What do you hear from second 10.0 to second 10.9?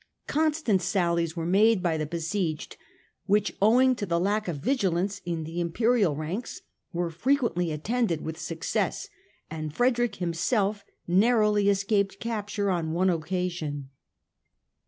himself